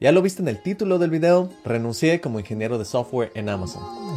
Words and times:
Ya 0.00 0.12
lo 0.12 0.22
viste 0.22 0.42
en 0.42 0.48
el 0.48 0.62
título 0.62 1.00
del 1.00 1.10
video, 1.10 1.50
renuncié 1.64 2.20
como 2.20 2.38
ingeniero 2.38 2.78
de 2.78 2.84
software 2.84 3.32
en 3.34 3.48
Amazon. 3.48 4.07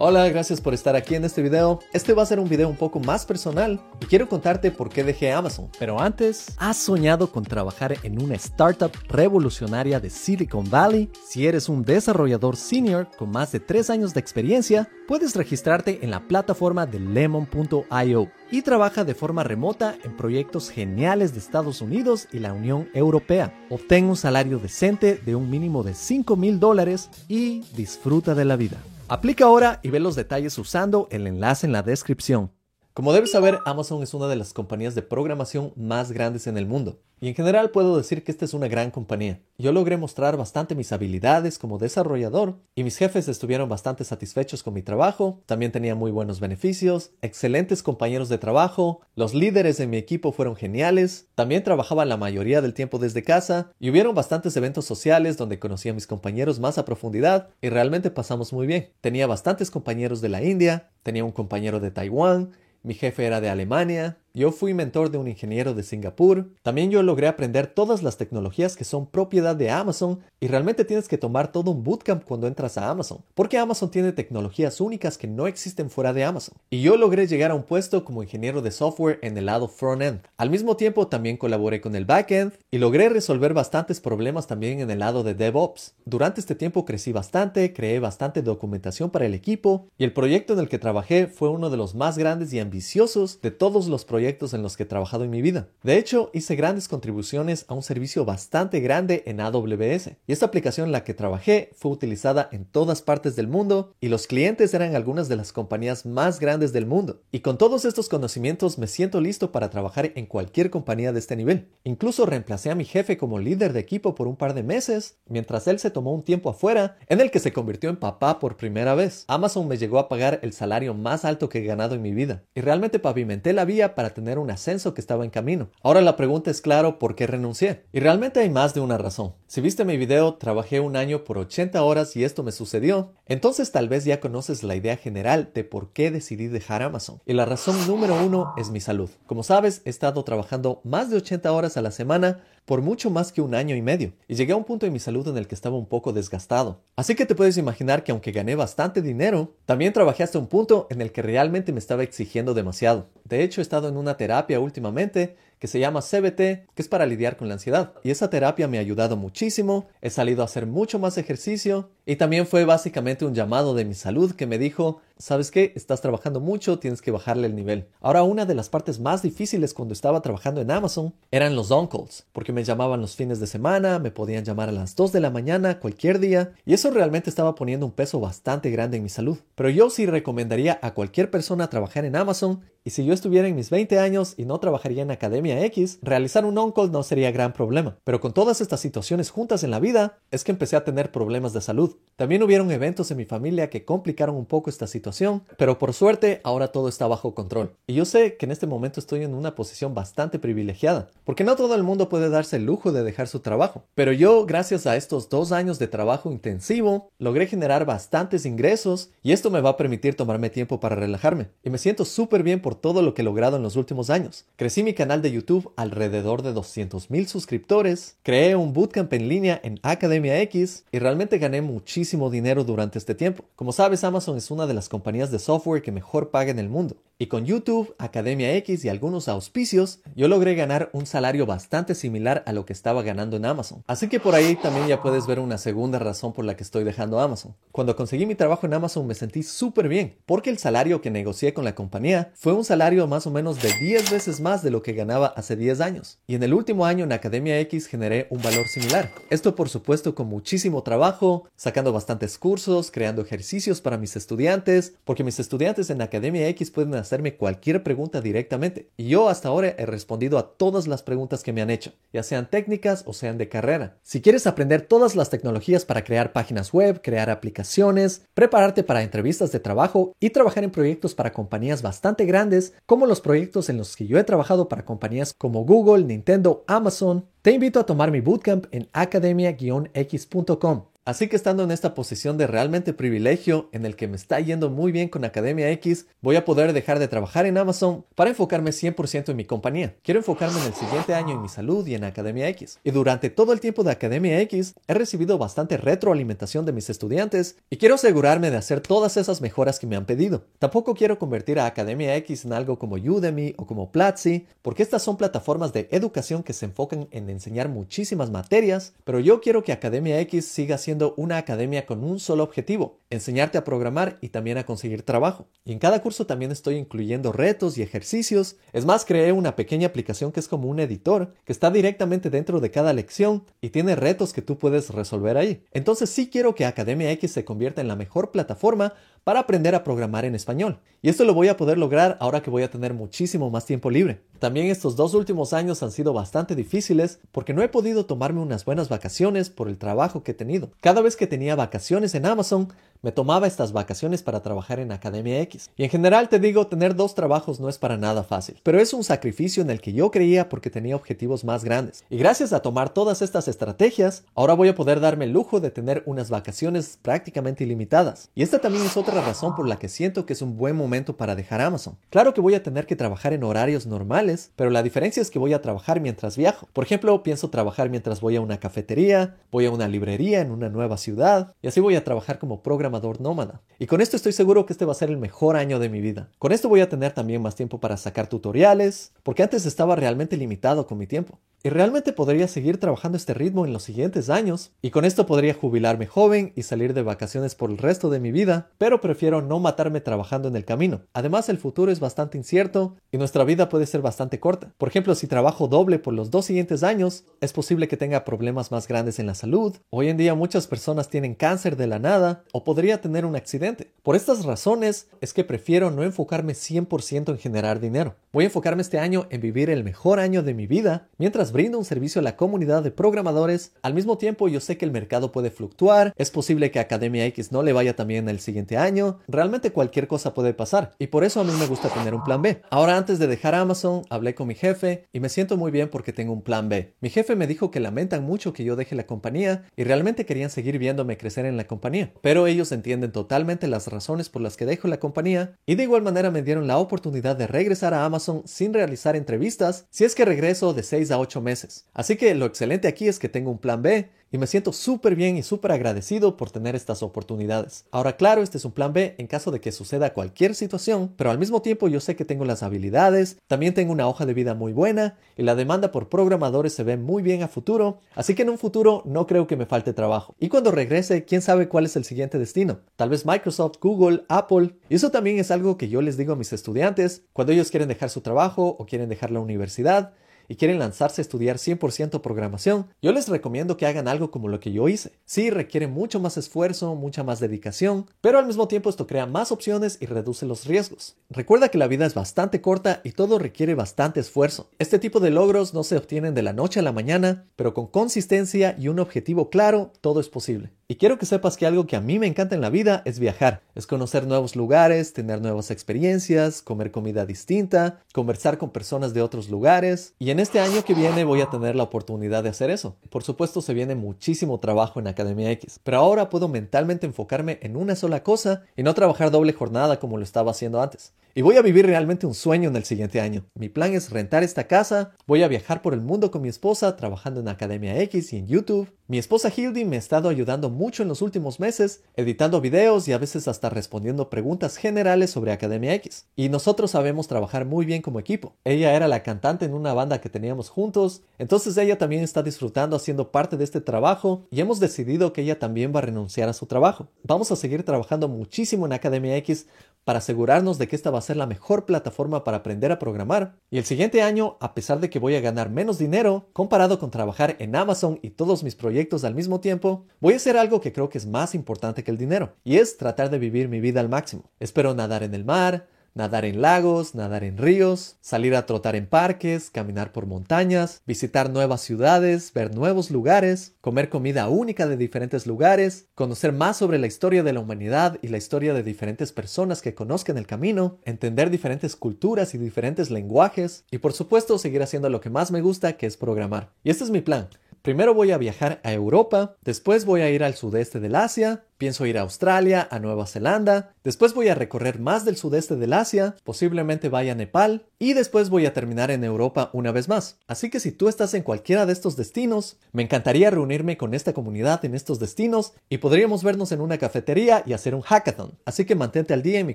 Hola, 0.00 0.28
gracias 0.28 0.60
por 0.60 0.74
estar 0.74 0.94
aquí 0.94 1.16
en 1.16 1.24
este 1.24 1.42
video. 1.42 1.80
Este 1.92 2.12
va 2.12 2.22
a 2.22 2.26
ser 2.26 2.38
un 2.38 2.48
video 2.48 2.68
un 2.68 2.76
poco 2.76 3.00
más 3.00 3.26
personal 3.26 3.80
y 4.00 4.06
quiero 4.06 4.28
contarte 4.28 4.70
por 4.70 4.90
qué 4.90 5.02
dejé 5.02 5.32
Amazon. 5.32 5.70
Pero 5.76 5.98
antes, 5.98 6.52
¿has 6.56 6.76
soñado 6.76 7.32
con 7.32 7.42
trabajar 7.42 7.96
en 8.04 8.22
una 8.22 8.36
startup 8.36 8.92
revolucionaria 9.08 9.98
de 9.98 10.08
Silicon 10.08 10.70
Valley? 10.70 11.10
Si 11.26 11.48
eres 11.48 11.68
un 11.68 11.82
desarrollador 11.82 12.54
senior 12.54 13.08
con 13.18 13.32
más 13.32 13.50
de 13.50 13.58
3 13.58 13.90
años 13.90 14.14
de 14.14 14.20
experiencia, 14.20 14.88
puedes 15.08 15.34
registrarte 15.34 15.98
en 16.02 16.12
la 16.12 16.28
plataforma 16.28 16.86
de 16.86 17.00
lemon.io 17.00 18.30
y 18.52 18.62
trabaja 18.62 19.02
de 19.02 19.16
forma 19.16 19.42
remota 19.42 19.96
en 20.04 20.16
proyectos 20.16 20.70
geniales 20.70 21.32
de 21.32 21.40
Estados 21.40 21.80
Unidos 21.80 22.28
y 22.32 22.38
la 22.38 22.52
Unión 22.52 22.88
Europea. 22.94 23.52
Obtén 23.68 24.04
un 24.04 24.16
salario 24.16 24.60
decente 24.60 25.16
de 25.16 25.34
un 25.34 25.50
mínimo 25.50 25.82
de 25.82 25.94
5 25.94 26.36
mil 26.36 26.60
dólares 26.60 27.10
y 27.26 27.64
disfruta 27.74 28.36
de 28.36 28.44
la 28.44 28.54
vida. 28.54 28.76
Aplica 29.10 29.46
ahora 29.46 29.80
y 29.82 29.88
ve 29.88 30.00
los 30.00 30.16
detalles 30.16 30.58
usando 30.58 31.08
el 31.10 31.26
enlace 31.26 31.66
en 31.66 31.72
la 31.72 31.82
descripción. 31.82 32.52
Como 32.98 33.12
debes 33.12 33.30
saber, 33.30 33.60
Amazon 33.64 34.02
es 34.02 34.12
una 34.12 34.26
de 34.26 34.34
las 34.34 34.52
compañías 34.52 34.96
de 34.96 35.02
programación 35.02 35.72
más 35.76 36.10
grandes 36.10 36.48
en 36.48 36.58
el 36.58 36.66
mundo. 36.66 37.00
Y 37.20 37.28
en 37.28 37.36
general 37.36 37.70
puedo 37.70 37.96
decir 37.96 38.24
que 38.24 38.32
esta 38.32 38.44
es 38.44 38.54
una 38.54 38.66
gran 38.66 38.90
compañía. 38.90 39.40
Yo 39.56 39.70
logré 39.70 39.96
mostrar 39.96 40.36
bastante 40.36 40.74
mis 40.74 40.90
habilidades 40.90 41.60
como 41.60 41.78
desarrollador 41.78 42.58
y 42.74 42.82
mis 42.82 42.96
jefes 42.96 43.28
estuvieron 43.28 43.68
bastante 43.68 44.02
satisfechos 44.02 44.64
con 44.64 44.74
mi 44.74 44.82
trabajo. 44.82 45.44
También 45.46 45.70
tenía 45.70 45.94
muy 45.94 46.10
buenos 46.10 46.40
beneficios, 46.40 47.12
excelentes 47.22 47.84
compañeros 47.84 48.28
de 48.28 48.38
trabajo, 48.38 49.00
los 49.14 49.32
líderes 49.32 49.76
de 49.76 49.86
mi 49.86 49.96
equipo 49.96 50.32
fueron 50.32 50.56
geniales, 50.56 51.28
también 51.36 51.62
trabajaba 51.62 52.04
la 52.04 52.16
mayoría 52.16 52.60
del 52.62 52.74
tiempo 52.74 52.98
desde 52.98 53.22
casa 53.22 53.70
y 53.78 53.90
hubieron 53.90 54.16
bastantes 54.16 54.56
eventos 54.56 54.86
sociales 54.86 55.36
donde 55.36 55.60
conocí 55.60 55.88
a 55.88 55.94
mis 55.94 56.08
compañeros 56.08 56.58
más 56.58 56.78
a 56.78 56.84
profundidad 56.84 57.50
y 57.62 57.68
realmente 57.68 58.10
pasamos 58.10 58.52
muy 58.52 58.66
bien. 58.66 58.90
Tenía 59.00 59.28
bastantes 59.28 59.70
compañeros 59.70 60.20
de 60.20 60.30
la 60.30 60.42
India, 60.42 60.90
tenía 61.04 61.24
un 61.24 61.32
compañero 61.32 61.78
de 61.78 61.92
Taiwán, 61.92 62.50
mi 62.82 62.94
jefe 62.94 63.24
era 63.26 63.40
de 63.40 63.48
Alemania, 63.50 64.18
yo 64.34 64.52
fui 64.52 64.74
mentor 64.74 65.10
de 65.10 65.18
un 65.18 65.26
ingeniero 65.26 65.74
de 65.74 65.82
Singapur. 65.82 66.50
También 66.62 66.90
yo 66.90 67.02
logré 67.02 67.26
aprender 67.26 67.66
todas 67.66 68.02
las 68.02 68.16
tecnologías 68.18 68.76
que 68.76 68.84
son 68.84 69.06
propiedad 69.06 69.56
de 69.56 69.70
Amazon 69.70 70.20
y 70.38 70.48
realmente 70.48 70.84
tienes 70.84 71.08
que 71.08 71.18
tomar 71.18 71.50
todo 71.50 71.70
un 71.70 71.82
bootcamp 71.82 72.24
cuando 72.24 72.46
entras 72.46 72.78
a 72.78 72.90
Amazon, 72.90 73.22
porque 73.34 73.58
Amazon 73.58 73.90
tiene 73.90 74.12
tecnologías 74.12 74.80
únicas 74.80 75.18
que 75.18 75.26
no 75.26 75.46
existen 75.46 75.90
fuera 75.90 76.12
de 76.12 76.24
Amazon. 76.24 76.56
Y 76.70 76.82
yo 76.82 76.96
logré 76.96 77.26
llegar 77.26 77.50
a 77.50 77.54
un 77.54 77.62
puesto 77.62 78.04
como 78.04 78.22
ingeniero 78.22 78.62
de 78.62 78.70
software 78.70 79.18
en 79.22 79.36
el 79.38 79.46
lado 79.46 79.66
front-end. 79.66 80.20
Al 80.36 80.50
mismo 80.50 80.76
tiempo 80.76 81.08
también 81.08 81.36
colaboré 81.36 81.80
con 81.80 81.96
el 81.96 82.04
back-end 82.04 82.52
y 82.70 82.78
logré 82.78 83.08
resolver 83.08 83.54
bastantes 83.54 84.00
problemas 84.00 84.46
también 84.46 84.80
en 84.80 84.90
el 84.90 84.98
lado 85.00 85.22
de 85.22 85.34
DevOps. 85.34 85.94
Durante 86.04 86.40
este 86.40 86.54
tiempo 86.54 86.84
crecí 86.84 87.12
bastante, 87.12 87.72
creé 87.72 87.98
bastante 87.98 88.42
documentación 88.42 89.10
para 89.10 89.26
el 89.26 89.34
equipo 89.34 89.88
y 89.96 90.04
el 90.04 90.12
proyecto 90.12 90.52
en 90.52 90.60
el 90.60 90.68
que 90.68 90.78
trabajé 90.78 91.26
fue 91.26 91.48
uno 91.48 91.70
de 91.70 91.76
los 91.76 91.94
más 91.94 92.18
grandes 92.18 92.52
y 92.52 92.60
ambiciosos 92.60 93.40
de 93.40 93.50
todos 93.50 93.88
los 93.88 94.04
proyectos 94.04 94.17
en 94.18 94.62
los 94.62 94.76
que 94.76 94.82
he 94.82 94.86
trabajado 94.86 95.24
en 95.24 95.30
mi 95.30 95.42
vida. 95.42 95.68
De 95.82 95.96
hecho, 95.96 96.30
hice 96.32 96.56
grandes 96.56 96.88
contribuciones 96.88 97.64
a 97.68 97.74
un 97.74 97.82
servicio 97.82 98.24
bastante 98.24 98.80
grande 98.80 99.22
en 99.26 99.40
AWS, 99.40 100.10
y 100.26 100.32
esta 100.32 100.46
aplicación 100.46 100.86
en 100.86 100.92
la 100.92 101.04
que 101.04 101.14
trabajé 101.14 101.70
fue 101.76 101.92
utilizada 101.92 102.48
en 102.52 102.64
todas 102.64 103.02
partes 103.02 103.36
del 103.36 103.48
mundo, 103.48 103.94
y 104.00 104.08
los 104.08 104.26
clientes 104.26 104.74
eran 104.74 104.94
algunas 104.94 105.28
de 105.28 105.36
las 105.36 105.52
compañías 105.52 106.04
más 106.06 106.40
grandes 106.40 106.72
del 106.72 106.86
mundo. 106.86 107.22
Y 107.30 107.40
con 107.40 107.58
todos 107.58 107.84
estos 107.84 108.08
conocimientos 108.08 108.78
me 108.78 108.86
siento 108.86 109.20
listo 109.20 109.52
para 109.52 109.70
trabajar 109.70 110.12
en 110.14 110.26
cualquier 110.26 110.70
compañía 110.70 111.12
de 111.12 111.18
este 111.18 111.36
nivel. 111.36 111.68
Incluso 111.84 112.26
reemplacé 112.26 112.70
a 112.70 112.74
mi 112.74 112.84
jefe 112.84 113.16
como 113.16 113.38
líder 113.38 113.72
de 113.72 113.80
equipo 113.80 114.14
por 114.14 114.28
un 114.28 114.36
par 114.36 114.54
de 114.54 114.62
meses, 114.62 115.18
mientras 115.26 115.66
él 115.68 115.78
se 115.78 115.90
tomó 115.90 116.12
un 116.12 116.22
tiempo 116.22 116.50
afuera, 116.50 116.98
en 117.08 117.20
el 117.20 117.30
que 117.30 117.40
se 117.40 117.52
convirtió 117.52 117.90
en 117.90 117.96
papá 117.96 118.38
por 118.38 118.56
primera 118.56 118.94
vez. 118.94 119.24
Amazon 119.28 119.68
me 119.68 119.78
llegó 119.78 119.98
a 119.98 120.08
pagar 120.08 120.40
el 120.42 120.52
salario 120.52 120.94
más 120.94 121.24
alto 121.24 121.48
que 121.48 121.58
he 121.60 121.64
ganado 121.64 121.94
en 121.94 122.02
mi 122.02 122.12
vida, 122.12 122.44
y 122.54 122.60
realmente 122.60 122.98
pavimenté 122.98 123.52
la 123.52 123.64
vía 123.64 123.94
para 123.94 124.07
tener 124.10 124.38
un 124.38 124.50
ascenso 124.50 124.94
que 124.94 125.00
estaba 125.00 125.24
en 125.24 125.30
camino. 125.30 125.68
Ahora 125.82 126.00
la 126.00 126.16
pregunta 126.16 126.50
es 126.50 126.60
claro, 126.60 126.98
¿por 126.98 127.14
qué 127.14 127.26
renuncié? 127.26 127.84
Y 127.92 128.00
realmente 128.00 128.40
hay 128.40 128.50
más 128.50 128.74
de 128.74 128.80
una 128.80 128.98
razón. 128.98 129.34
Si 129.46 129.60
viste 129.60 129.84
mi 129.84 129.96
video, 129.96 130.34
trabajé 130.34 130.80
un 130.80 130.96
año 130.96 131.24
por 131.24 131.38
80 131.38 131.82
horas 131.82 132.16
y 132.16 132.24
esto 132.24 132.42
me 132.42 132.52
sucedió, 132.52 133.12
entonces 133.26 133.72
tal 133.72 133.88
vez 133.88 134.04
ya 134.04 134.20
conoces 134.20 134.62
la 134.62 134.76
idea 134.76 134.96
general 134.96 135.50
de 135.54 135.64
por 135.64 135.92
qué 135.92 136.10
decidí 136.10 136.46
dejar 136.46 136.82
Amazon. 136.82 137.20
Y 137.26 137.32
la 137.32 137.44
razón 137.44 137.76
número 137.86 138.14
uno 138.24 138.52
es 138.56 138.70
mi 138.70 138.80
salud. 138.80 139.10
Como 139.26 139.42
sabes, 139.42 139.82
he 139.84 139.90
estado 139.90 140.24
trabajando 140.24 140.80
más 140.84 141.10
de 141.10 141.16
80 141.16 141.52
horas 141.52 141.76
a 141.76 141.82
la 141.82 141.90
semana 141.90 142.44
por 142.68 142.82
mucho 142.82 143.08
más 143.08 143.32
que 143.32 143.40
un 143.40 143.54
año 143.54 143.74
y 143.74 143.80
medio, 143.80 144.12
y 144.28 144.34
llegué 144.34 144.52
a 144.52 144.56
un 144.56 144.64
punto 144.64 144.84
en 144.84 144.92
mi 144.92 144.98
salud 144.98 145.26
en 145.26 145.38
el 145.38 145.48
que 145.48 145.54
estaba 145.54 145.78
un 145.78 145.86
poco 145.86 146.12
desgastado. 146.12 146.82
Así 146.96 147.14
que 147.14 147.24
te 147.24 147.34
puedes 147.34 147.56
imaginar 147.56 148.04
que 148.04 148.12
aunque 148.12 148.30
gané 148.30 148.56
bastante 148.56 149.00
dinero, 149.00 149.54
también 149.64 149.94
trabajé 149.94 150.22
hasta 150.22 150.38
un 150.38 150.48
punto 150.48 150.86
en 150.90 151.00
el 151.00 151.10
que 151.10 151.22
realmente 151.22 151.72
me 151.72 151.78
estaba 151.78 152.02
exigiendo 152.02 152.52
demasiado. 152.52 153.06
De 153.24 153.42
hecho, 153.42 153.62
he 153.62 153.62
estado 153.62 153.88
en 153.88 153.96
una 153.96 154.18
terapia 154.18 154.60
últimamente 154.60 155.36
que 155.58 155.66
se 155.66 155.80
llama 155.80 156.02
CBT, 156.02 156.36
que 156.36 156.82
es 156.82 156.88
para 156.88 157.06
lidiar 157.06 157.36
con 157.36 157.48
la 157.48 157.54
ansiedad. 157.54 157.94
Y 158.04 158.10
esa 158.10 158.30
terapia 158.30 158.68
me 158.68 158.78
ha 158.78 158.82
ayudado 158.82 159.16
muchísimo, 159.16 159.88
he 160.02 160.10
salido 160.10 160.42
a 160.42 160.44
hacer 160.44 160.66
mucho 160.66 160.98
más 160.98 161.18
ejercicio 161.18 161.88
y 162.06 162.16
también 162.16 162.46
fue 162.46 162.64
básicamente 162.64 163.24
un 163.24 163.34
llamado 163.34 163.74
de 163.74 163.84
mi 163.84 163.94
salud 163.94 164.32
que 164.32 164.46
me 164.46 164.58
dijo, 164.58 165.00
¿sabes 165.18 165.50
qué? 165.50 165.72
Estás 165.76 166.00
trabajando 166.00 166.40
mucho, 166.40 166.78
tienes 166.78 167.02
que 167.02 167.10
bajarle 167.10 167.46
el 167.46 167.56
nivel. 167.56 167.88
Ahora, 168.00 168.22
una 168.22 168.46
de 168.46 168.54
las 168.54 168.68
partes 168.68 169.00
más 169.00 169.22
difíciles 169.22 169.74
cuando 169.74 169.92
estaba 169.92 170.22
trabajando 170.22 170.60
en 170.60 170.70
Amazon 170.70 171.14
eran 171.30 171.56
los 171.56 171.70
on-calls, 171.70 172.26
porque 172.32 172.52
me 172.52 172.64
llamaban 172.64 173.00
los 173.00 173.16
fines 173.16 173.40
de 173.40 173.46
semana, 173.46 173.98
me 173.98 174.10
podían 174.10 174.44
llamar 174.44 174.68
a 174.68 174.72
las 174.72 174.96
2 174.96 175.12
de 175.12 175.20
la 175.20 175.30
mañana, 175.30 175.80
cualquier 175.80 176.18
día, 176.18 176.52
y 176.64 176.74
eso 176.74 176.90
realmente 176.90 177.30
estaba 177.30 177.54
poniendo 177.54 177.86
un 177.86 177.92
peso 177.92 178.20
bastante 178.20 178.70
grande 178.70 178.96
en 178.96 179.02
mi 179.02 179.08
salud. 179.08 179.38
Pero 179.54 179.70
yo 179.70 179.90
sí 179.90 180.06
recomendaría 180.06 180.78
a 180.82 180.94
cualquier 180.94 181.30
persona 181.30 181.68
trabajar 181.68 182.04
en 182.04 182.16
Amazon, 182.16 182.60
y 182.84 182.90
si 182.90 183.04
yo 183.04 183.12
estuviera 183.12 183.46
en 183.48 183.56
mis 183.56 183.68
20 183.68 183.98
años 183.98 184.34
y 184.38 184.46
no 184.46 184.60
trabajaría 184.60 185.02
en 185.02 185.10
Academia 185.10 185.62
X, 185.66 185.98
realizar 186.00 186.46
un 186.46 186.56
on-call 186.56 186.90
no 186.90 187.02
sería 187.02 187.30
gran 187.32 187.52
problema. 187.52 187.98
Pero 188.04 188.20
con 188.20 188.32
todas 188.32 188.62
estas 188.62 188.80
situaciones 188.80 189.30
juntas 189.30 189.62
en 189.62 189.70
la 189.70 189.80
vida, 189.80 190.20
es 190.30 190.42
que 190.42 190.52
empecé 190.52 190.76
a 190.76 190.84
tener 190.84 191.12
problemas 191.12 191.52
de 191.52 191.60
salud. 191.60 191.96
También 192.16 192.42
hubieron 192.42 192.70
eventos 192.70 193.10
en 193.10 193.18
mi 193.18 193.26
familia 193.26 193.68
que 193.68 193.84
complicaron 193.84 194.36
un 194.36 194.46
poco 194.46 194.70
esta 194.70 194.86
situación, 194.86 195.07
pero 195.56 195.78
por 195.78 195.92
suerte 195.92 196.40
ahora 196.44 196.68
todo 196.68 196.88
está 196.88 197.06
bajo 197.06 197.34
control. 197.34 197.72
Y 197.86 197.94
yo 197.94 198.04
sé 198.04 198.36
que 198.36 198.46
en 198.46 198.52
este 198.52 198.66
momento 198.66 199.00
estoy 199.00 199.24
en 199.24 199.34
una 199.34 199.54
posición 199.54 199.94
bastante 199.94 200.38
privilegiada, 200.38 201.08
porque 201.24 201.44
no 201.44 201.56
todo 201.56 201.74
el 201.74 201.82
mundo 201.82 202.08
puede 202.08 202.28
darse 202.30 202.56
el 202.56 202.66
lujo 202.66 202.92
de 202.92 203.02
dejar 203.02 203.28
su 203.28 203.40
trabajo. 203.40 203.84
Pero 203.94 204.12
yo, 204.12 204.46
gracias 204.46 204.86
a 204.86 204.96
estos 204.96 205.28
dos 205.28 205.52
años 205.52 205.78
de 205.78 205.88
trabajo 205.88 206.30
intensivo, 206.30 207.10
logré 207.18 207.46
generar 207.46 207.84
bastantes 207.84 208.46
ingresos 208.46 209.10
y 209.22 209.32
esto 209.32 209.50
me 209.50 209.60
va 209.60 209.70
a 209.70 209.76
permitir 209.76 210.16
tomarme 210.16 210.50
tiempo 210.50 210.80
para 210.80 210.96
relajarme. 210.96 211.48
Y 211.62 211.70
me 211.70 211.78
siento 211.78 212.04
súper 212.04 212.42
bien 212.42 212.60
por 212.60 212.74
todo 212.74 213.02
lo 213.02 213.14
que 213.14 213.22
he 213.22 213.24
logrado 213.24 213.56
en 213.56 213.62
los 213.62 213.76
últimos 213.76 214.10
años. 214.10 214.44
Crecí 214.56 214.82
mi 214.82 214.94
canal 214.94 215.22
de 215.22 215.32
YouTube 215.32 215.72
alrededor 215.76 216.42
de 216.42 216.52
200 216.52 217.10
mil 217.10 217.26
suscriptores, 217.28 218.16
creé 218.22 218.56
un 218.56 218.72
bootcamp 218.72 219.12
en 219.12 219.28
línea 219.28 219.60
en 219.62 219.78
Academia 219.82 220.40
X 220.42 220.84
y 220.92 220.98
realmente 220.98 221.38
gané 221.38 221.62
muchísimo 221.62 222.30
dinero 222.30 222.64
durante 222.64 222.98
este 222.98 223.14
tiempo. 223.14 223.44
Como 223.56 223.72
sabes, 223.72 224.04
Amazon 224.04 224.36
es 224.36 224.50
una 224.50 224.66
de 224.66 224.74
las 224.74 224.88
compañías 224.98 225.30
de 225.30 225.38
software 225.38 225.80
que 225.80 225.92
mejor 225.92 226.30
paga 226.30 226.50
en 226.50 226.58
el 226.58 226.68
mundo. 226.68 226.96
Y 227.20 227.26
con 227.26 227.46
YouTube, 227.46 227.96
Academia 227.98 228.54
X 228.58 228.84
y 228.84 228.88
algunos 228.88 229.26
auspicios, 229.26 229.98
yo 230.14 230.28
logré 230.28 230.54
ganar 230.54 230.88
un 230.92 231.04
salario 231.04 231.46
bastante 231.46 231.96
similar 231.96 232.44
a 232.46 232.52
lo 232.52 232.64
que 232.64 232.72
estaba 232.72 233.02
ganando 233.02 233.36
en 233.36 233.44
Amazon. 233.44 233.82
Así 233.88 234.06
que 234.06 234.20
por 234.20 234.36
ahí 234.36 234.54
también 234.54 234.86
ya 234.86 235.02
puedes 235.02 235.26
ver 235.26 235.40
una 235.40 235.58
segunda 235.58 235.98
razón 235.98 236.32
por 236.32 236.44
la 236.44 236.56
que 236.56 236.62
estoy 236.62 236.84
dejando 236.84 237.18
Amazon. 237.18 237.56
Cuando 237.72 237.96
conseguí 237.96 238.24
mi 238.24 238.36
trabajo 238.36 238.66
en 238.66 238.74
Amazon 238.74 239.04
me 239.04 239.16
sentí 239.16 239.42
súper 239.42 239.88
bien, 239.88 240.14
porque 240.26 240.48
el 240.48 240.58
salario 240.58 241.00
que 241.00 241.10
negocié 241.10 241.52
con 241.52 241.64
la 241.64 241.74
compañía 241.74 242.30
fue 242.36 242.52
un 242.52 242.64
salario 242.64 243.08
más 243.08 243.26
o 243.26 243.32
menos 243.32 243.60
de 243.60 243.72
10 243.80 244.12
veces 244.12 244.38
más 244.40 244.62
de 244.62 244.70
lo 244.70 244.82
que 244.82 244.92
ganaba 244.92 245.26
hace 245.26 245.56
10 245.56 245.80
años. 245.80 246.20
Y 246.28 246.36
en 246.36 246.44
el 246.44 246.54
último 246.54 246.86
año 246.86 247.02
en 247.02 247.10
Academia 247.10 247.58
X 247.58 247.88
generé 247.88 248.28
un 248.30 248.40
valor 248.42 248.68
similar. 248.68 249.10
Esto 249.28 249.56
por 249.56 249.68
supuesto 249.68 250.14
con 250.14 250.28
muchísimo 250.28 250.84
trabajo, 250.84 251.48
sacando 251.56 251.92
bastantes 251.92 252.38
cursos, 252.38 252.92
creando 252.92 253.22
ejercicios 253.22 253.80
para 253.80 253.98
mis 253.98 254.14
estudiantes, 254.14 254.94
porque 255.04 255.24
mis 255.24 255.40
estudiantes 255.40 255.90
en 255.90 256.00
Academia 256.00 256.46
X 256.46 256.70
pueden 256.70 256.94
hacer 256.94 257.07
hacerme 257.08 257.36
cualquier 257.36 257.82
pregunta 257.82 258.20
directamente. 258.20 258.90
Y 258.96 259.08
yo 259.08 259.28
hasta 259.28 259.48
ahora 259.48 259.74
he 259.76 259.86
respondido 259.86 260.38
a 260.38 260.56
todas 260.56 260.86
las 260.86 261.02
preguntas 261.02 261.42
que 261.42 261.52
me 261.52 261.62
han 261.62 261.70
hecho, 261.70 261.92
ya 262.12 262.22
sean 262.22 262.50
técnicas 262.50 263.02
o 263.06 263.12
sean 263.12 263.38
de 263.38 263.48
carrera. 263.48 263.96
Si 264.02 264.20
quieres 264.20 264.46
aprender 264.46 264.82
todas 264.82 265.16
las 265.16 265.30
tecnologías 265.30 265.84
para 265.84 266.04
crear 266.04 266.32
páginas 266.32 266.72
web, 266.72 267.00
crear 267.02 267.30
aplicaciones, 267.30 268.26
prepararte 268.34 268.84
para 268.84 269.02
entrevistas 269.02 269.50
de 269.52 269.60
trabajo 269.60 270.12
y 270.20 270.30
trabajar 270.30 270.64
en 270.64 270.70
proyectos 270.70 271.14
para 271.14 271.32
compañías 271.32 271.82
bastante 271.82 272.26
grandes, 272.26 272.74
como 272.86 273.06
los 273.06 273.20
proyectos 273.20 273.68
en 273.70 273.78
los 273.78 273.96
que 273.96 274.06
yo 274.06 274.18
he 274.18 274.24
trabajado 274.24 274.68
para 274.68 274.84
compañías 274.84 275.32
como 275.36 275.64
Google, 275.64 276.04
Nintendo, 276.04 276.64
Amazon, 276.66 277.24
te 277.42 277.52
invito 277.52 277.80
a 277.80 277.86
tomar 277.86 278.10
mi 278.10 278.20
bootcamp 278.20 278.66
en 278.72 278.88
academia-x.com. 278.92 280.84
Así 281.08 281.26
que 281.26 281.36
estando 281.36 281.62
en 281.62 281.70
esta 281.70 281.94
posición 281.94 282.36
de 282.36 282.46
realmente 282.46 282.92
privilegio 282.92 283.70
en 283.72 283.86
el 283.86 283.96
que 283.96 284.08
me 284.08 284.16
está 284.16 284.40
yendo 284.40 284.68
muy 284.68 284.92
bien 284.92 285.08
con 285.08 285.24
Academia 285.24 285.70
X, 285.70 286.04
voy 286.20 286.36
a 286.36 286.44
poder 286.44 286.74
dejar 286.74 286.98
de 286.98 287.08
trabajar 287.08 287.46
en 287.46 287.56
Amazon 287.56 288.04
para 288.14 288.28
enfocarme 288.28 288.72
100% 288.72 289.30
en 289.30 289.36
mi 289.36 289.46
compañía. 289.46 289.94
Quiero 290.02 290.20
enfocarme 290.20 290.60
en 290.60 290.66
el 290.66 290.74
siguiente 290.74 291.14
año 291.14 291.32
en 291.32 291.40
mi 291.40 291.48
salud 291.48 291.86
y 291.86 291.94
en 291.94 292.04
Academia 292.04 292.46
X. 292.50 292.78
Y 292.84 292.90
durante 292.90 293.30
todo 293.30 293.54
el 293.54 293.60
tiempo 293.60 293.84
de 293.84 293.92
Academia 293.92 294.38
X 294.42 294.74
he 294.86 294.92
recibido 294.92 295.38
bastante 295.38 295.78
retroalimentación 295.78 296.66
de 296.66 296.72
mis 296.72 296.90
estudiantes 296.90 297.56
y 297.70 297.78
quiero 297.78 297.94
asegurarme 297.94 298.50
de 298.50 298.58
hacer 298.58 298.80
todas 298.80 299.16
esas 299.16 299.40
mejoras 299.40 299.78
que 299.78 299.86
me 299.86 299.96
han 299.96 300.04
pedido. 300.04 300.44
Tampoco 300.58 300.92
quiero 300.92 301.18
convertir 301.18 301.58
a 301.58 301.64
Academia 301.64 302.14
X 302.16 302.44
en 302.44 302.52
algo 302.52 302.78
como 302.78 302.96
Udemy 302.96 303.54
o 303.56 303.64
como 303.64 303.90
Platzi, 303.92 304.46
porque 304.60 304.82
estas 304.82 305.04
son 305.04 305.16
plataformas 305.16 305.72
de 305.72 305.88
educación 305.90 306.42
que 306.42 306.52
se 306.52 306.66
enfocan 306.66 307.08
en 307.12 307.30
enseñar 307.30 307.70
muchísimas 307.70 308.30
materias, 308.30 308.92
pero 309.04 309.20
yo 309.20 309.40
quiero 309.40 309.64
que 309.64 309.72
Academia 309.72 310.20
X 310.20 310.44
siga 310.44 310.76
siendo 310.76 310.97
una 311.16 311.36
academia 311.36 311.86
con 311.86 312.04
un 312.04 312.18
solo 312.20 312.42
objetivo, 312.42 313.00
enseñarte 313.10 313.58
a 313.58 313.64
programar 313.64 314.18
y 314.20 314.28
también 314.28 314.58
a 314.58 314.64
conseguir 314.64 315.02
trabajo. 315.02 315.48
Y 315.64 315.72
en 315.72 315.78
cada 315.78 316.02
curso 316.02 316.26
también 316.26 316.50
estoy 316.50 316.76
incluyendo 316.76 317.32
retos 317.32 317.78
y 317.78 317.82
ejercicios. 317.82 318.56
Es 318.72 318.84
más, 318.84 319.04
creé 319.04 319.32
una 319.32 319.56
pequeña 319.56 319.86
aplicación 319.86 320.32
que 320.32 320.40
es 320.40 320.48
como 320.48 320.68
un 320.68 320.80
editor, 320.80 321.34
que 321.44 321.52
está 321.52 321.70
directamente 321.70 322.30
dentro 322.30 322.60
de 322.60 322.70
cada 322.70 322.92
lección 322.92 323.44
y 323.60 323.70
tiene 323.70 323.96
retos 323.96 324.32
que 324.32 324.42
tú 324.42 324.58
puedes 324.58 324.90
resolver 324.90 325.36
ahí. 325.36 325.64
Entonces 325.72 326.10
sí 326.10 326.28
quiero 326.30 326.54
que 326.54 326.64
Academia 326.64 327.10
X 327.12 327.32
se 327.32 327.44
convierta 327.44 327.80
en 327.80 327.88
la 327.88 327.96
mejor 327.96 328.30
plataforma 328.30 328.94
para 329.24 329.40
aprender 329.40 329.74
a 329.74 329.84
programar 329.84 330.24
en 330.24 330.34
español. 330.34 330.80
Y 331.02 331.08
esto 331.08 331.24
lo 331.24 331.34
voy 331.34 331.48
a 331.48 331.56
poder 331.56 331.78
lograr 331.78 332.16
ahora 332.20 332.42
que 332.42 332.50
voy 332.50 332.62
a 332.62 332.70
tener 332.70 332.94
muchísimo 332.94 333.50
más 333.50 333.66
tiempo 333.66 333.90
libre. 333.90 334.22
También 334.38 334.66
estos 334.66 334.96
dos 334.96 335.14
últimos 335.14 335.52
años 335.52 335.82
han 335.82 335.90
sido 335.90 336.12
bastante 336.12 336.54
difíciles 336.54 337.18
porque 337.32 337.54
no 337.54 337.62
he 337.62 337.68
podido 337.68 338.06
tomarme 338.06 338.40
unas 338.40 338.64
buenas 338.64 338.88
vacaciones 338.88 339.50
por 339.50 339.68
el 339.68 339.78
trabajo 339.78 340.22
que 340.22 340.30
he 340.30 340.34
tenido. 340.34 340.70
Cada 340.80 341.02
vez 341.02 341.16
que 341.16 341.26
tenía 341.26 341.56
vacaciones 341.56 342.14
en 342.14 342.26
Amazon, 342.26 342.68
me 343.02 343.12
tomaba 343.12 343.46
estas 343.46 343.72
vacaciones 343.72 344.22
para 344.22 344.42
trabajar 344.42 344.80
en 344.80 344.90
Academia 344.90 345.40
X. 345.42 345.70
Y 345.76 345.84
en 345.84 345.90
general 345.90 346.28
te 346.28 346.40
digo, 346.40 346.66
tener 346.66 346.96
dos 346.96 347.14
trabajos 347.14 347.60
no 347.60 347.68
es 347.68 347.78
para 347.78 347.96
nada 347.96 348.24
fácil, 348.24 348.56
pero 348.62 348.80
es 348.80 348.92
un 348.92 349.04
sacrificio 349.04 349.62
en 349.62 349.70
el 349.70 349.80
que 349.80 349.92
yo 349.92 350.10
creía 350.10 350.48
porque 350.48 350.70
tenía 350.70 350.96
objetivos 350.96 351.44
más 351.44 351.64
grandes. 351.64 352.04
Y 352.10 352.16
gracias 352.16 352.52
a 352.52 352.60
tomar 352.60 352.90
todas 352.90 353.22
estas 353.22 353.46
estrategias, 353.46 354.24
ahora 354.34 354.54
voy 354.54 354.68
a 354.68 354.74
poder 354.74 355.00
darme 355.00 355.26
el 355.26 355.32
lujo 355.32 355.60
de 355.60 355.70
tener 355.70 356.02
unas 356.06 356.30
vacaciones 356.30 356.98
prácticamente 357.00 357.64
ilimitadas. 357.64 358.30
Y 358.34 358.42
esta 358.42 358.58
también 358.58 358.84
es 358.84 358.96
otra 358.96 359.20
razón 359.20 359.54
por 359.54 359.68
la 359.68 359.78
que 359.78 359.88
siento 359.88 360.26
que 360.26 360.32
es 360.32 360.42
un 360.42 360.56
buen 360.56 360.74
momento 360.74 361.16
para 361.16 361.36
dejar 361.36 361.60
Amazon. 361.60 361.96
Claro 362.10 362.34
que 362.34 362.40
voy 362.40 362.54
a 362.54 362.62
tener 362.62 362.86
que 362.86 362.96
trabajar 362.96 363.32
en 363.32 363.44
horarios 363.44 363.86
normales, 363.86 364.27
pero 364.56 364.70
la 364.70 364.82
diferencia 364.82 365.20
es 365.20 365.30
que 365.30 365.38
voy 365.38 365.54
a 365.54 365.62
trabajar 365.62 366.00
mientras 366.00 366.36
viajo. 366.36 366.68
Por 366.72 366.84
ejemplo, 366.84 367.22
pienso 367.22 367.50
trabajar 367.50 367.90
mientras 367.90 368.20
voy 368.20 368.36
a 368.36 368.40
una 368.40 368.60
cafetería, 368.60 369.36
voy 369.50 369.66
a 369.66 369.70
una 369.70 369.88
librería 369.88 370.40
en 370.40 370.50
una 370.50 370.68
nueva 370.68 370.98
ciudad, 370.98 371.54
y 371.62 371.68
así 371.68 371.80
voy 371.80 371.96
a 371.96 372.04
trabajar 372.04 372.38
como 372.38 372.62
programa 372.62 373.00
nómada. 373.18 373.62
Y 373.78 373.86
con 373.86 374.00
esto 374.00 374.16
estoy 374.16 374.32
seguro 374.32 374.66
que 374.66 374.72
este 374.72 374.84
va 374.84 374.92
a 374.92 374.96
ser 374.96 375.10
el 375.10 375.16
mejor 375.16 375.56
año 375.56 375.78
de 375.78 375.88
mi 375.88 376.00
vida. 376.00 376.28
Con 376.38 376.52
esto 376.52 376.68
voy 376.68 376.80
a 376.80 376.88
tener 376.88 377.12
también 377.12 377.42
más 377.42 377.54
tiempo 377.54 377.80
para 377.80 377.96
sacar 377.96 378.28
tutoriales, 378.28 379.12
porque 379.22 379.42
antes 379.42 379.66
estaba 379.66 379.96
realmente 379.96 380.36
limitado 380.36 380.86
con 380.86 380.98
mi 380.98 381.06
tiempo. 381.06 381.38
Y 381.64 381.70
realmente 381.70 382.12
podría 382.12 382.46
seguir 382.46 382.78
trabajando 382.78 383.16
este 383.16 383.34
ritmo 383.34 383.66
en 383.66 383.72
los 383.72 383.82
siguientes 383.82 384.30
años, 384.30 384.70
y 384.80 384.90
con 384.90 385.04
esto 385.04 385.26
podría 385.26 385.54
jubilarme 385.54 386.06
joven 386.06 386.52
y 386.54 386.62
salir 386.62 386.94
de 386.94 387.02
vacaciones 387.02 387.56
por 387.56 387.70
el 387.70 387.78
resto 387.78 388.10
de 388.10 388.20
mi 388.20 388.30
vida, 388.30 388.70
pero 388.78 389.00
prefiero 389.00 389.42
no 389.42 389.58
matarme 389.58 390.00
trabajando 390.00 390.46
en 390.46 390.54
el 390.54 390.64
camino. 390.64 391.00
Además, 391.14 391.48
el 391.48 391.58
futuro 391.58 391.90
es 391.90 391.98
bastante 391.98 392.38
incierto 392.38 392.96
y 393.10 393.18
nuestra 393.18 393.42
vida 393.42 393.68
puede 393.68 393.86
ser 393.86 394.02
bastante 394.02 394.38
corta. 394.38 394.72
Por 394.78 394.88
ejemplo, 394.88 395.16
si 395.16 395.26
trabajo 395.26 395.66
doble 395.66 395.98
por 395.98 396.14
los 396.14 396.30
dos 396.30 396.44
siguientes 396.44 396.82
años, 396.84 397.24
es 397.40 397.52
posible 397.52 397.88
que 397.88 397.96
tenga 397.96 398.24
problemas 398.24 398.70
más 398.70 398.86
grandes 398.86 399.18
en 399.18 399.26
la 399.26 399.34
salud. 399.34 399.76
Hoy 399.90 400.08
en 400.08 400.16
día 400.16 400.34
muchas 400.34 400.68
personas 400.68 401.08
tienen 401.08 401.34
cáncer 401.34 401.76
de 401.76 401.88
la 401.88 401.98
nada 401.98 402.44
o 402.52 402.62
podría 402.62 403.00
tener 403.00 403.24
un 403.24 403.34
accidente. 403.34 403.92
Por 404.02 404.14
estas 404.14 404.44
razones 404.44 405.08
es 405.20 405.32
que 405.32 405.44
prefiero 405.44 405.90
no 405.90 406.02
enfocarme 406.02 406.52
100% 406.52 407.30
en 407.30 407.38
generar 407.38 407.80
dinero. 407.80 408.14
Voy 408.32 408.44
a 408.44 408.46
enfocarme 408.46 408.82
este 408.82 408.98
año 408.98 409.26
en 409.30 409.40
vivir 409.40 409.70
el 409.70 409.84
mejor 409.84 410.20
año 410.20 410.42
de 410.42 410.54
mi 410.54 410.66
vida 410.66 411.08
mientras 411.18 411.47
brinda 411.52 411.78
un 411.78 411.84
servicio 411.84 412.20
a 412.20 412.22
la 412.22 412.36
comunidad 412.36 412.82
de 412.82 412.90
programadores, 412.90 413.72
al 413.82 413.94
mismo 413.94 414.18
tiempo 414.18 414.48
yo 414.48 414.60
sé 414.60 414.76
que 414.76 414.84
el 414.84 414.90
mercado 414.90 415.32
puede 415.32 415.50
fluctuar, 415.50 416.12
es 416.16 416.30
posible 416.30 416.70
que 416.70 416.80
Academia 416.80 417.24
X 417.26 417.52
no 417.52 417.62
le 417.62 417.72
vaya 417.72 417.96
también 417.96 418.28
el 418.28 418.40
siguiente 418.40 418.76
año, 418.76 419.18
realmente 419.28 419.72
cualquier 419.72 420.08
cosa 420.08 420.34
puede 420.34 420.54
pasar 420.54 420.94
y 420.98 421.08
por 421.08 421.24
eso 421.24 421.40
a 421.40 421.44
mí 421.44 421.52
me 421.58 421.66
gusta 421.66 421.88
tener 421.88 422.14
un 422.14 422.24
plan 422.24 422.42
B. 422.42 422.62
Ahora 422.70 422.96
antes 422.96 423.18
de 423.18 423.26
dejar 423.26 423.54
Amazon, 423.54 424.02
hablé 424.10 424.34
con 424.34 424.48
mi 424.48 424.54
jefe 424.54 425.06
y 425.12 425.20
me 425.20 425.28
siento 425.28 425.56
muy 425.56 425.70
bien 425.70 425.88
porque 425.88 426.12
tengo 426.12 426.32
un 426.32 426.42
plan 426.42 426.68
B. 426.68 426.94
Mi 427.00 427.10
jefe 427.10 427.36
me 427.36 427.46
dijo 427.46 427.70
que 427.70 427.80
lamentan 427.80 428.24
mucho 428.24 428.52
que 428.52 428.64
yo 428.64 428.76
deje 428.76 428.94
la 428.94 429.06
compañía 429.06 429.64
y 429.76 429.84
realmente 429.84 430.26
querían 430.26 430.50
seguir 430.50 430.78
viéndome 430.78 431.16
crecer 431.16 431.46
en 431.46 431.56
la 431.56 431.66
compañía, 431.66 432.12
pero 432.22 432.46
ellos 432.46 432.72
entienden 432.72 433.12
totalmente 433.12 433.68
las 433.68 433.88
razones 433.88 434.28
por 434.28 434.42
las 434.42 434.56
que 434.56 434.66
dejo 434.66 434.88
la 434.88 435.00
compañía 435.00 435.56
y 435.66 435.74
de 435.74 435.82
igual 435.84 436.02
manera 436.02 436.30
me 436.30 436.42
dieron 436.42 436.66
la 436.66 436.78
oportunidad 436.78 437.36
de 437.36 437.46
regresar 437.46 437.94
a 437.94 438.04
Amazon 438.04 438.42
sin 438.46 438.74
realizar 438.74 439.16
entrevistas 439.16 439.86
si 439.90 440.04
es 440.04 440.14
que 440.14 440.24
regreso 440.24 440.74
de 440.74 440.82
6 440.82 441.10
a 441.10 441.18
8 441.18 441.37
meses. 441.40 441.86
Así 441.94 442.16
que 442.16 442.34
lo 442.34 442.46
excelente 442.46 442.88
aquí 442.88 443.08
es 443.08 443.18
que 443.18 443.28
tengo 443.28 443.50
un 443.50 443.58
plan 443.58 443.82
B 443.82 444.08
y 444.30 444.38
me 444.38 444.46
siento 444.46 444.72
súper 444.72 445.14
bien 445.14 445.36
y 445.36 445.42
súper 445.42 445.72
agradecido 445.72 446.36
por 446.36 446.50
tener 446.50 446.76
estas 446.76 447.02
oportunidades. 447.02 447.86
Ahora, 447.90 448.16
claro, 448.16 448.42
este 448.42 448.58
es 448.58 448.64
un 448.64 448.72
plan 448.72 448.92
B 448.92 449.14
en 449.18 449.26
caso 449.26 449.50
de 449.50 449.60
que 449.60 449.72
suceda 449.72 450.12
cualquier 450.12 450.54
situación, 450.54 451.14
pero 451.16 451.30
al 451.30 451.38
mismo 451.38 451.62
tiempo 451.62 451.88
yo 451.88 452.00
sé 452.00 452.14
que 452.16 452.24
tengo 452.24 452.44
las 452.44 452.62
habilidades, 452.62 453.38
también 453.46 453.74
tengo 453.74 453.92
una 453.92 454.06
hoja 454.06 454.26
de 454.26 454.34
vida 454.34 454.54
muy 454.54 454.72
buena 454.72 455.16
y 455.36 455.42
la 455.42 455.54
demanda 455.54 455.92
por 455.92 456.08
programadores 456.08 456.74
se 456.74 456.84
ve 456.84 456.96
muy 456.96 457.22
bien 457.22 457.42
a 457.42 457.48
futuro, 457.48 458.00
así 458.14 458.34
que 458.34 458.42
en 458.42 458.50
un 458.50 458.58
futuro 458.58 459.02
no 459.06 459.26
creo 459.26 459.46
que 459.46 459.56
me 459.56 459.66
falte 459.66 459.92
trabajo. 459.92 460.34
Y 460.38 460.48
cuando 460.48 460.70
regrese, 460.70 461.24
quién 461.24 461.40
sabe 461.40 461.68
cuál 461.68 461.86
es 461.86 461.96
el 461.96 462.04
siguiente 462.04 462.38
destino. 462.38 462.80
Tal 462.96 463.08
vez 463.08 463.24
Microsoft, 463.24 463.76
Google, 463.80 464.24
Apple. 464.28 464.76
Y 464.88 464.96
eso 464.96 465.10
también 465.10 465.38
es 465.38 465.50
algo 465.50 465.78
que 465.78 465.88
yo 465.88 466.02
les 466.02 466.16
digo 466.16 466.34
a 466.34 466.36
mis 466.36 466.52
estudiantes 466.52 467.22
cuando 467.32 467.52
ellos 467.52 467.70
quieren 467.70 467.88
dejar 467.88 468.10
su 468.10 468.20
trabajo 468.20 468.76
o 468.78 468.86
quieren 468.86 469.08
dejar 469.08 469.30
la 469.30 469.40
universidad 469.40 470.12
y 470.48 470.56
quieren 470.56 470.78
lanzarse 470.78 471.20
a 471.20 471.22
estudiar 471.22 471.56
100% 471.56 472.20
programación, 472.20 472.86
yo 473.02 473.12
les 473.12 473.28
recomiendo 473.28 473.76
que 473.76 473.86
hagan 473.86 474.08
algo 474.08 474.30
como 474.30 474.48
lo 474.48 474.60
que 474.60 474.72
yo 474.72 474.88
hice. 474.88 475.12
Sí, 475.24 475.50
requiere 475.50 475.86
mucho 475.86 476.18
más 476.18 476.36
esfuerzo, 476.36 476.94
mucha 476.94 477.22
más 477.22 477.38
dedicación, 477.38 478.06
pero 478.20 478.38
al 478.38 478.46
mismo 478.46 478.66
tiempo 478.66 478.90
esto 478.90 479.06
crea 479.06 479.26
más 479.26 479.52
opciones 479.52 479.98
y 480.00 480.06
reduce 480.06 480.46
los 480.46 480.64
riesgos. 480.64 481.16
Recuerda 481.30 481.68
que 481.68 481.78
la 481.78 481.88
vida 481.88 482.06
es 482.06 482.14
bastante 482.14 482.60
corta 482.60 483.00
y 483.04 483.12
todo 483.12 483.38
requiere 483.38 483.74
bastante 483.74 484.20
esfuerzo. 484.20 484.70
Este 484.78 484.98
tipo 484.98 485.20
de 485.20 485.30
logros 485.30 485.74
no 485.74 485.84
se 485.84 485.96
obtienen 485.96 486.34
de 486.34 486.42
la 486.42 486.52
noche 486.52 486.80
a 486.80 486.82
la 486.82 486.92
mañana, 486.92 487.46
pero 487.56 487.74
con 487.74 487.86
consistencia 487.86 488.74
y 488.78 488.88
un 488.88 488.98
objetivo 488.98 489.50
claro, 489.50 489.92
todo 490.00 490.20
es 490.20 490.28
posible. 490.28 490.72
Y 490.90 490.96
quiero 490.96 491.18
que 491.18 491.26
sepas 491.26 491.58
que 491.58 491.66
algo 491.66 491.86
que 491.86 491.96
a 491.96 492.00
mí 492.00 492.18
me 492.18 492.26
encanta 492.26 492.54
en 492.54 492.62
la 492.62 492.70
vida 492.70 493.02
es 493.04 493.18
viajar, 493.18 493.60
es 493.74 493.86
conocer 493.86 494.26
nuevos 494.26 494.56
lugares, 494.56 495.12
tener 495.12 495.42
nuevas 495.42 495.70
experiencias, 495.70 496.62
comer 496.62 496.92
comida 496.92 497.26
distinta, 497.26 498.00
conversar 498.14 498.56
con 498.56 498.70
personas 498.70 499.12
de 499.12 499.20
otros 499.20 499.50
lugares. 499.50 500.14
Y 500.18 500.30
en 500.30 500.40
este 500.40 500.60
año 500.60 500.82
que 500.86 500.94
viene 500.94 501.24
voy 501.24 501.42
a 501.42 501.50
tener 501.50 501.76
la 501.76 501.82
oportunidad 501.82 502.42
de 502.42 502.48
hacer 502.48 502.70
eso. 502.70 502.96
Por 503.10 503.22
supuesto 503.22 503.60
se 503.60 503.74
viene 503.74 503.96
muchísimo 503.96 504.60
trabajo 504.60 504.98
en 504.98 505.08
Academia 505.08 505.50
X, 505.50 505.78
pero 505.84 505.98
ahora 505.98 506.30
puedo 506.30 506.48
mentalmente 506.48 507.04
enfocarme 507.04 507.58
en 507.60 507.76
una 507.76 507.94
sola 507.94 508.22
cosa 508.22 508.62
y 508.74 508.82
no 508.82 508.94
trabajar 508.94 509.30
doble 509.30 509.52
jornada 509.52 510.00
como 510.00 510.16
lo 510.16 510.24
estaba 510.24 510.52
haciendo 510.52 510.80
antes. 510.80 511.12
Y 511.34 511.42
voy 511.42 511.56
a 511.56 511.62
vivir 511.62 511.84
realmente 511.84 512.26
un 512.26 512.32
sueño 512.32 512.70
en 512.70 512.76
el 512.76 512.84
siguiente 512.84 513.20
año. 513.20 513.44
Mi 513.54 513.68
plan 513.68 513.92
es 513.92 514.08
rentar 514.08 514.42
esta 514.42 514.66
casa, 514.66 515.12
voy 515.26 515.42
a 515.42 515.48
viajar 515.48 515.82
por 515.82 515.92
el 515.92 516.00
mundo 516.00 516.30
con 516.30 516.40
mi 516.40 516.48
esposa 516.48 516.96
trabajando 516.96 517.40
en 517.40 517.48
Academia 517.48 518.00
X 518.00 518.32
y 518.32 518.38
en 518.38 518.46
YouTube. 518.48 518.88
Mi 519.10 519.16
esposa 519.16 519.48
Hildy 519.48 519.86
me 519.86 519.96
ha 519.96 519.98
estado 519.98 520.28
ayudando 520.28 520.68
mucho 520.68 521.02
en 521.02 521.08
los 521.08 521.22
últimos 521.22 521.60
meses, 521.60 522.02
editando 522.14 522.60
videos 522.60 523.08
y 523.08 523.14
a 523.14 523.18
veces 523.18 523.48
hasta 523.48 523.70
respondiendo 523.70 524.28
preguntas 524.28 524.76
generales 524.76 525.30
sobre 525.30 525.50
Academia 525.50 525.94
X. 525.94 526.26
Y 526.36 526.50
nosotros 526.50 526.90
sabemos 526.90 527.26
trabajar 527.26 527.64
muy 527.64 527.86
bien 527.86 528.02
como 528.02 528.20
equipo. 528.20 528.52
Ella 528.64 528.92
era 528.92 529.08
la 529.08 529.22
cantante 529.22 529.64
en 529.64 529.72
una 529.72 529.94
banda 529.94 530.20
que 530.20 530.28
teníamos 530.28 530.68
juntos, 530.68 531.22
entonces 531.38 531.74
ella 531.78 531.96
también 531.96 532.22
está 532.22 532.42
disfrutando 532.42 532.96
haciendo 532.96 533.32
parte 533.32 533.56
de 533.56 533.64
este 533.64 533.80
trabajo 533.80 534.46
y 534.50 534.60
hemos 534.60 534.78
decidido 534.78 535.32
que 535.32 535.40
ella 535.40 535.58
también 535.58 535.90
va 535.94 536.00
a 536.00 536.02
renunciar 536.02 536.50
a 536.50 536.52
su 536.52 536.66
trabajo. 536.66 537.08
Vamos 537.22 537.50
a 537.50 537.56
seguir 537.56 537.84
trabajando 537.84 538.28
muchísimo 538.28 538.84
en 538.84 538.92
Academia 538.92 539.38
X 539.38 539.68
para 540.08 540.20
asegurarnos 540.20 540.78
de 540.78 540.88
que 540.88 540.96
esta 540.96 541.10
va 541.10 541.18
a 541.18 541.20
ser 541.20 541.36
la 541.36 541.46
mejor 541.46 541.84
plataforma 541.84 542.42
para 542.42 542.56
aprender 542.56 542.90
a 542.90 542.98
programar. 542.98 543.58
Y 543.70 543.76
el 543.76 543.84
siguiente 543.84 544.22
año, 544.22 544.56
a 544.58 544.72
pesar 544.72 545.00
de 545.00 545.10
que 545.10 545.18
voy 545.18 545.36
a 545.36 545.42
ganar 545.42 545.68
menos 545.68 545.98
dinero, 545.98 546.48
comparado 546.54 546.98
con 546.98 547.10
trabajar 547.10 547.56
en 547.58 547.76
Amazon 547.76 548.18
y 548.22 548.30
todos 548.30 548.62
mis 548.62 548.74
proyectos 548.74 549.24
al 549.24 549.34
mismo 549.34 549.60
tiempo, 549.60 550.06
voy 550.18 550.32
a 550.32 550.36
hacer 550.36 550.56
algo 550.56 550.80
que 550.80 550.94
creo 550.94 551.10
que 551.10 551.18
es 551.18 551.26
más 551.26 551.54
importante 551.54 552.04
que 552.04 552.10
el 552.10 552.16
dinero, 552.16 552.54
y 552.64 552.78
es 552.78 552.96
tratar 552.96 553.28
de 553.28 553.38
vivir 553.38 553.68
mi 553.68 553.80
vida 553.80 554.00
al 554.00 554.08
máximo. 554.08 554.50
Espero 554.60 554.94
nadar 554.94 555.22
en 555.22 555.34
el 555.34 555.44
mar, 555.44 555.88
nadar 556.14 556.44
en 556.44 556.60
lagos, 556.62 557.14
nadar 557.14 557.44
en 557.44 557.58
ríos, 557.58 558.16
salir 558.20 558.54
a 558.54 558.66
trotar 558.66 558.96
en 558.96 559.06
parques, 559.06 559.70
caminar 559.70 560.12
por 560.12 560.26
montañas, 560.26 561.00
visitar 561.06 561.50
nuevas 561.50 561.80
ciudades, 561.80 562.52
ver 562.52 562.74
nuevos 562.74 563.10
lugares, 563.10 563.74
comer 563.80 564.08
comida 564.08 564.48
única 564.48 564.86
de 564.86 564.96
diferentes 564.96 565.46
lugares, 565.46 566.06
conocer 566.14 566.52
más 566.52 566.76
sobre 566.76 566.98
la 566.98 567.06
historia 567.06 567.42
de 567.42 567.52
la 567.52 567.60
humanidad 567.60 568.18
y 568.22 568.28
la 568.28 568.38
historia 568.38 568.74
de 568.74 568.82
diferentes 568.82 569.32
personas 569.32 569.82
que 569.82 569.94
conozcan 569.94 570.38
el 570.38 570.46
camino, 570.46 570.98
entender 571.04 571.50
diferentes 571.50 571.96
culturas 571.96 572.54
y 572.54 572.58
diferentes 572.58 573.10
lenguajes 573.10 573.84
y 573.90 573.98
por 573.98 574.12
supuesto 574.12 574.58
seguir 574.58 574.82
haciendo 574.82 575.08
lo 575.08 575.20
que 575.20 575.30
más 575.30 575.50
me 575.50 575.60
gusta 575.60 575.96
que 575.96 576.06
es 576.06 576.16
programar. 576.16 576.70
Y 576.82 576.90
este 576.90 577.04
es 577.04 577.10
mi 577.10 577.20
plan 577.20 577.48
Primero 577.82 578.12
voy 578.12 578.32
a 578.32 578.38
viajar 578.38 578.80
a 578.84 578.92
Europa, 578.92 579.56
después 579.62 580.04
voy 580.04 580.20
a 580.20 580.30
ir 580.30 580.42
al 580.42 580.54
sudeste 580.54 581.00
del 581.00 581.14
Asia, 581.14 581.64
Pienso 581.78 582.06
ir 582.06 582.18
a 582.18 582.22
Australia, 582.22 582.88
a 582.90 582.98
Nueva 582.98 583.24
Zelanda, 583.28 583.94
después 584.02 584.34
voy 584.34 584.48
a 584.48 584.56
recorrer 584.56 584.98
más 584.98 585.24
del 585.24 585.36
sudeste 585.36 585.76
del 585.76 585.92
Asia, 585.92 586.34
posiblemente 586.42 587.08
vaya 587.08 587.30
a 587.30 587.34
Nepal 587.36 587.86
y 588.00 588.14
después 588.14 588.50
voy 588.50 588.66
a 588.66 588.72
terminar 588.72 589.12
en 589.12 589.22
Europa 589.22 589.70
una 589.72 589.92
vez 589.92 590.08
más. 590.08 590.40
Así 590.48 590.70
que 590.70 590.80
si 590.80 590.90
tú 590.90 591.06
estás 591.06 591.34
en 591.34 591.44
cualquiera 591.44 591.86
de 591.86 591.92
estos 591.92 592.16
destinos, 592.16 592.78
me 592.90 593.04
encantaría 593.04 593.50
reunirme 593.50 593.96
con 593.96 594.12
esta 594.12 594.32
comunidad 594.32 594.84
en 594.84 594.96
estos 594.96 595.20
destinos 595.20 595.74
y 595.88 595.98
podríamos 595.98 596.42
vernos 596.42 596.72
en 596.72 596.80
una 596.80 596.98
cafetería 596.98 597.62
y 597.64 597.74
hacer 597.74 597.94
un 597.94 598.02
hackathon. 598.02 598.58
Así 598.64 598.84
que 598.84 598.96
mantente 598.96 599.32
al 599.32 599.42
día 599.42 599.60
en 599.60 599.68
mi 599.68 599.74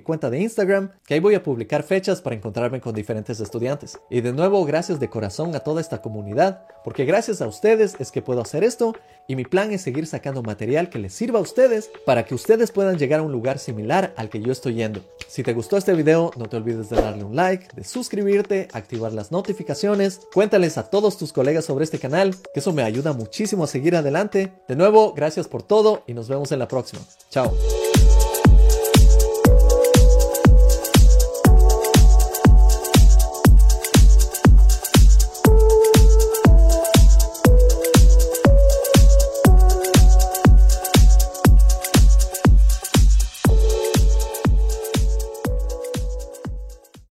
cuenta 0.00 0.28
de 0.28 0.40
Instagram, 0.40 0.90
que 1.06 1.14
ahí 1.14 1.20
voy 1.20 1.36
a 1.36 1.42
publicar 1.42 1.84
fechas 1.84 2.20
para 2.20 2.36
encontrarme 2.36 2.82
con 2.82 2.94
diferentes 2.94 3.40
estudiantes. 3.40 3.98
Y 4.10 4.20
de 4.20 4.34
nuevo, 4.34 4.62
gracias 4.66 5.00
de 5.00 5.08
corazón 5.08 5.54
a 5.54 5.60
toda 5.60 5.80
esta 5.80 6.02
comunidad, 6.02 6.66
porque 6.84 7.06
gracias 7.06 7.40
a 7.40 7.46
ustedes 7.46 7.96
es 7.98 8.12
que 8.12 8.20
puedo 8.20 8.42
hacer 8.42 8.62
esto 8.62 8.94
y 9.26 9.36
mi 9.36 9.44
plan 9.44 9.72
es 9.72 9.80
seguir 9.80 10.06
sacando 10.06 10.42
material 10.42 10.90
que 10.90 10.98
les 10.98 11.14
sirva 11.14 11.38
a 11.38 11.42
ustedes 11.42 11.90
para 12.04 12.24
que 12.24 12.34
ustedes 12.34 12.70
puedan 12.70 12.98
llegar 12.98 13.20
a 13.20 13.22
un 13.22 13.32
lugar 13.32 13.58
similar 13.58 14.12
al 14.16 14.28
que 14.28 14.40
yo 14.40 14.52
estoy 14.52 14.74
yendo. 14.74 15.00
Si 15.28 15.42
te 15.42 15.52
gustó 15.52 15.76
este 15.76 15.94
video, 15.94 16.30
no 16.36 16.48
te 16.48 16.56
olvides 16.56 16.90
de 16.90 16.96
darle 16.96 17.24
un 17.24 17.36
like, 17.36 17.68
de 17.74 17.84
suscribirte, 17.84 18.68
activar 18.72 19.12
las 19.12 19.32
notificaciones, 19.32 20.20
cuéntales 20.32 20.78
a 20.78 20.90
todos 20.90 21.16
tus 21.18 21.32
colegas 21.32 21.64
sobre 21.64 21.84
este 21.84 21.98
canal, 21.98 22.34
que 22.52 22.60
eso 22.60 22.72
me 22.72 22.82
ayuda 22.82 23.12
muchísimo 23.12 23.64
a 23.64 23.68
seguir 23.68 23.96
adelante. 23.96 24.52
De 24.68 24.76
nuevo, 24.76 25.12
gracias 25.14 25.48
por 25.48 25.62
todo 25.62 26.02
y 26.06 26.14
nos 26.14 26.28
vemos 26.28 26.52
en 26.52 26.58
la 26.58 26.68
próxima. 26.68 27.02
Chao. 27.30 27.52